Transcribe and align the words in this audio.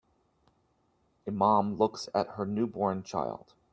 A 1.27 1.31
mom 1.31 1.75
looks 1.75 2.09
at 2.15 2.29
her 2.29 2.43
newborn 2.47 3.03
child. 3.03 3.53